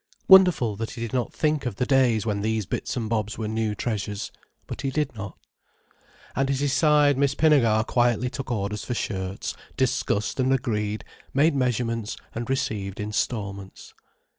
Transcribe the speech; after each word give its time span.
Wonderful 0.27 0.75
that 0.77 0.89
he 0.89 1.01
did 1.01 1.13
not 1.13 1.31
think 1.31 1.67
of 1.67 1.75
the 1.75 1.85
days 1.85 2.25
when 2.25 2.41
these 2.41 2.65
bits 2.65 2.97
and 2.97 3.07
bobs 3.07 3.37
were 3.37 3.47
new 3.47 3.75
treasures. 3.75 4.31
But 4.65 4.81
he 4.81 4.89
did 4.89 5.13
not. 5.13 5.37
And 6.35 6.49
at 6.49 6.57
his 6.57 6.73
side 6.73 7.19
Miss 7.19 7.35
Pinnegar 7.35 7.83
quietly 7.85 8.27
took 8.31 8.49
orders 8.49 8.83
for 8.83 8.95
shirts, 8.95 9.53
discussed 9.77 10.39
and 10.39 10.51
agreed, 10.51 11.05
made 11.35 11.53
measurements 11.55 12.17
and 12.33 12.49
received 12.49 12.99
instalments. 12.99 13.93